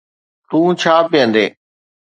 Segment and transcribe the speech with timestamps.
[0.49, 1.51] تون ڇا پيئندين